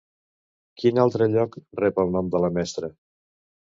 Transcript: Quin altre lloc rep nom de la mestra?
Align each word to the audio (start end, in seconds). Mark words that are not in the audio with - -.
Quin 0.83 1.01
altre 1.03 1.27
lloc 1.35 1.57
rep 1.83 2.03
nom 2.17 2.33
de 2.37 2.43
la 2.47 2.51
mestra? 2.57 2.91